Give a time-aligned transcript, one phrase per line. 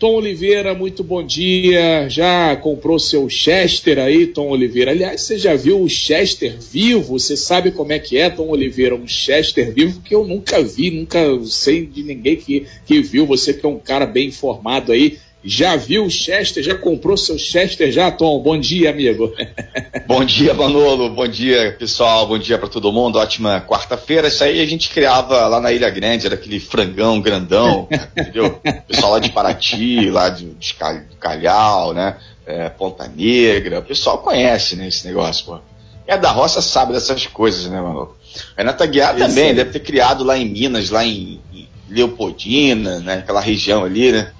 [0.00, 2.08] Tom Oliveira, muito bom dia.
[2.08, 4.92] Já comprou seu Chester aí, Tom Oliveira?
[4.92, 7.18] Aliás, você já viu o Chester vivo?
[7.18, 8.94] Você sabe como é que é, Tom Oliveira?
[8.94, 13.26] Um Chester vivo que eu nunca vi, nunca sei de ninguém que, que viu.
[13.26, 15.18] Você que é um cara bem informado aí.
[15.42, 16.62] Já viu o Chester?
[16.62, 18.38] Já comprou seu Chester já, Tom?
[18.40, 19.32] Bom dia, amigo.
[20.06, 21.08] bom dia, Manolo.
[21.08, 22.26] Bom dia, pessoal.
[22.26, 23.18] Bom dia para todo mundo.
[23.18, 24.28] Ótima quarta-feira.
[24.28, 28.60] Isso aí a gente criava lá na Ilha Grande, era aquele frangão grandão, entendeu?
[28.86, 30.76] Pessoal lá de Paraty, lá de, de
[31.18, 32.16] Calhau, né?
[32.44, 33.78] É, Ponta Negra.
[33.78, 35.58] O pessoal conhece, né, esse negócio, pô.
[36.06, 38.16] É da roça sabe dessas coisas, né, Manolo?
[38.56, 43.14] Renata Guiar também deve ter criado lá em Minas, lá em, em Leopoldina, né?
[43.18, 44.32] Aquela região ali, né?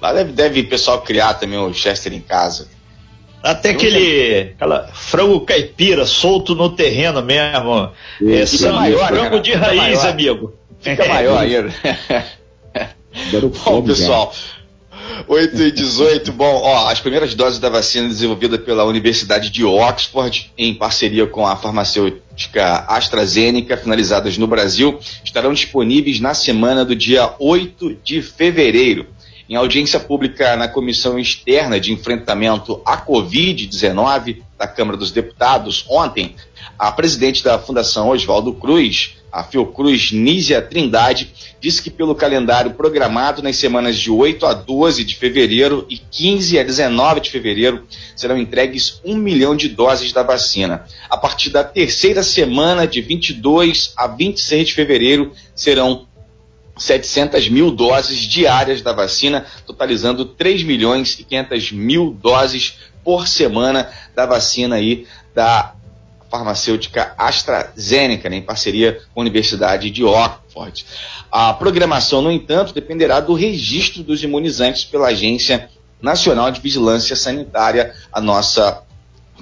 [0.00, 2.68] Lá deve, deve o pessoal criar também o Chester em casa.
[3.42, 7.90] Até aquele aquela frango caipira solto no terreno mesmo.
[8.20, 10.08] Esse é maior, frango de raiz, maior.
[10.08, 10.54] amigo.
[10.80, 11.74] Fica maior ainda.
[13.64, 14.32] Bom, pessoal.
[15.26, 20.52] 8 e 18, bom, ó, as primeiras doses da vacina desenvolvida pela Universidade de Oxford,
[20.56, 27.34] em parceria com a farmacêutica AstraZeneca, finalizadas no Brasil, estarão disponíveis na semana do dia
[27.38, 29.06] 8 de fevereiro.
[29.50, 36.36] Em audiência pública na Comissão Externa de Enfrentamento à Covid-19 da Câmara dos Deputados, ontem,
[36.78, 43.42] a presidente da Fundação Oswaldo Cruz, a Fiocruz Nízia Trindade, disse que pelo calendário programado
[43.42, 48.38] nas semanas de 8 a 12 de fevereiro e 15 a 19 de fevereiro serão
[48.38, 50.84] entregues um milhão de doses da vacina.
[51.08, 56.06] A partir da terceira semana, de 22 a 26 de fevereiro, serão
[56.80, 63.90] 700 mil doses diárias da vacina, totalizando 3 milhões e 500 mil doses por semana
[64.14, 65.74] da vacina aí da
[66.30, 70.86] farmacêutica AstraZeneca, né, em parceria com a Universidade de Oxford.
[71.30, 75.68] A programação, no entanto, dependerá do registro dos imunizantes pela Agência
[76.00, 78.82] Nacional de Vigilância Sanitária, a nossa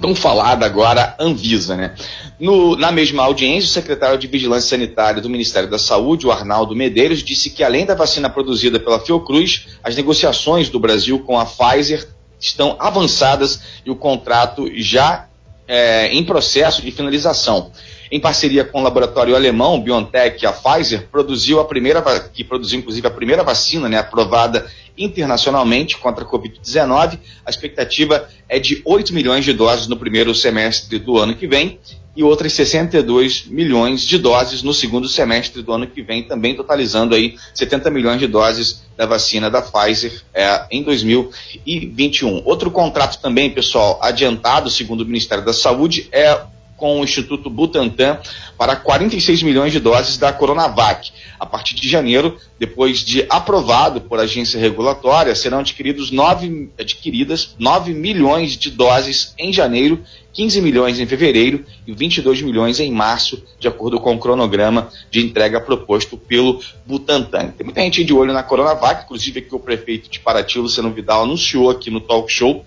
[0.01, 1.93] tão falada agora Anvisa, né?
[2.39, 6.75] No, na mesma audiência, o secretário de Vigilância Sanitária do Ministério da Saúde, o Arnaldo
[6.75, 11.45] Medeiros, disse que além da vacina produzida pela Fiocruz, as negociações do Brasil com a
[11.45, 12.07] Pfizer
[12.39, 15.27] estão avançadas e o contrato já
[15.67, 17.71] é, em processo de finalização
[18.11, 22.01] em parceria com o laboratório alemão BioNTech, a Pfizer, produziu a primeira,
[22.33, 24.65] que produziu inclusive a primeira vacina, né, aprovada
[24.97, 27.19] internacionalmente contra a Covid-19.
[27.45, 31.79] A expectativa é de 8 milhões de doses no primeiro semestre do ano que vem
[32.15, 37.15] e outras 62 milhões de doses no segundo semestre do ano que vem, também totalizando
[37.15, 42.41] aí 70 milhões de doses da vacina da Pfizer é, em 2021.
[42.43, 46.37] Outro contrato também, pessoal, adiantado, segundo o Ministério da Saúde, é
[46.79, 48.19] com o Instituto Butantan
[48.57, 51.11] para 46 milhões de doses da Coronavac.
[51.37, 57.93] A partir de janeiro, depois de aprovado por agência regulatória, serão adquiridos 9, adquiridas 9
[57.93, 60.03] milhões de doses em janeiro,
[60.33, 65.19] 15 milhões em fevereiro e 22 milhões em março, de acordo com o cronograma de
[65.19, 67.49] entrega proposto pelo Butantan.
[67.49, 71.23] Tem muita gente de olho na Coronavac, inclusive que o prefeito de Paraty, Luciano Vidal,
[71.23, 72.65] anunciou aqui no talk show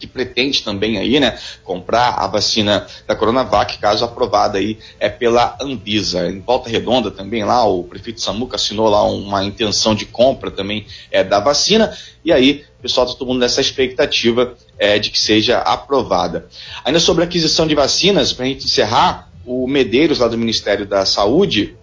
[0.00, 5.56] que pretende também aí, né, comprar a vacina da Coronavac, caso aprovada aí é pela
[5.60, 6.26] Anvisa.
[6.28, 10.86] Em Volta Redonda também lá, o prefeito Samuca assinou lá uma intenção de compra também
[11.10, 15.18] é, da vacina, e aí o pessoal está todo mundo nessa expectativa é, de que
[15.18, 16.48] seja aprovada.
[16.82, 20.86] Ainda sobre a aquisição de vacinas, para a gente encerrar, o Medeiros lá do Ministério
[20.86, 21.76] da Saúde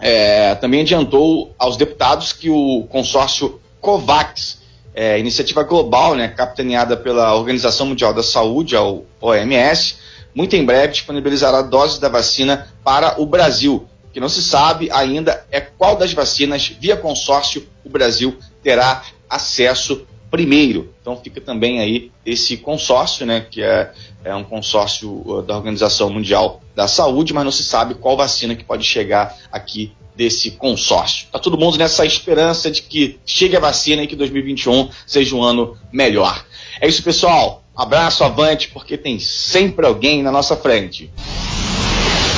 [0.00, 4.63] é, também adiantou aos deputados que o consórcio COVAX
[4.94, 8.82] é, iniciativa global, né, capitaneada pela Organização Mundial da Saúde, a
[9.20, 9.96] OMS,
[10.34, 13.86] muito em breve disponibilizará doses da vacina para o Brasil.
[14.04, 19.02] O que não se sabe ainda é qual das vacinas, via consórcio, o Brasil terá
[19.28, 20.92] acesso primeiro.
[21.00, 23.92] Então fica também aí esse consórcio, né, que é,
[24.24, 28.56] é um consórcio uh, da Organização Mundial da Saúde, mas não se sabe qual vacina
[28.56, 31.26] que pode chegar aqui desse consórcio.
[31.26, 35.42] Está todo mundo nessa esperança de que chegue a vacina e que 2021 seja um
[35.42, 36.44] ano melhor.
[36.80, 37.62] É isso, pessoal.
[37.76, 41.10] Abraço, avante, porque tem sempre alguém na nossa frente.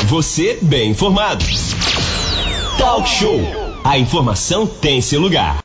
[0.06, 1.44] Você bem informado.
[2.78, 3.40] Talk Show.
[3.84, 5.54] A informação tem seu lugar.